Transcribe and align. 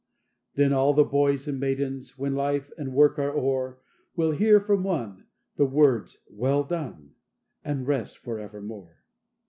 "Then 0.55 0.73
all 0.73 0.95
the 0.95 1.03
boys 1.03 1.47
and 1.47 1.59
maidens, 1.59 2.17
When 2.17 2.33
life 2.33 2.71
and 2.75 2.91
work 2.95 3.19
are 3.19 3.29
o'er, 3.37 3.77
Will 4.15 4.31
hear 4.31 4.59
from 4.59 4.83
One, 4.83 5.27
the 5.57 5.65
words 5.67 6.17
'Well 6.27 6.63
done,' 6.63 7.11
And 7.63 7.85
rest 7.87 8.17
for 8.17 8.39
evermore." 8.39 9.03